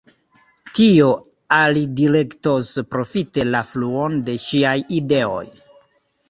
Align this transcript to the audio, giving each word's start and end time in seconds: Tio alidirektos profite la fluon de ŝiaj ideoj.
Tio 0.77 1.09
alidirektos 1.57 2.71
profite 2.95 3.45
la 3.57 3.61
fluon 3.69 4.17
de 4.31 4.37
ŝiaj 4.47 4.75
ideoj. 5.03 5.45